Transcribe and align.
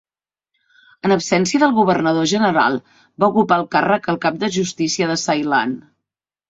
En 1.09 1.13
absència 1.15 1.61
del 1.65 1.75
governador 1.81 2.27
general, 2.33 2.81
va 3.25 3.31
ocupar 3.35 3.63
el 3.65 3.69
càrrec 3.77 4.13
el 4.15 4.21
cap 4.27 4.45
de 4.45 4.53
justícia 4.59 5.13
de 5.15 5.25
Ceilan. 5.29 5.83